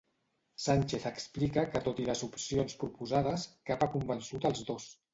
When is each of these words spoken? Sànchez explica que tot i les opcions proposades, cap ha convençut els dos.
Sànchez 0.63 1.05
explica 1.09 1.67
que 1.77 1.83
tot 1.89 2.03
i 2.05 2.07
les 2.09 2.25
opcions 2.31 2.81
proposades, 2.87 3.49
cap 3.73 3.89
ha 3.89 3.93
convençut 3.99 4.53
els 4.53 4.69
dos. 4.73 4.95